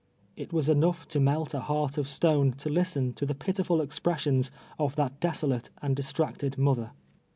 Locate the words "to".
1.09-1.19, 2.53-2.69, 3.13-3.23